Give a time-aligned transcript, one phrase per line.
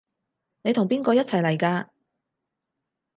[0.63, 1.87] 你同邊個一齊嚟㗎？